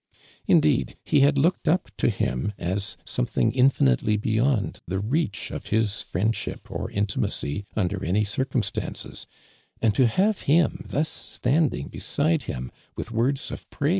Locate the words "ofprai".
13.51-13.89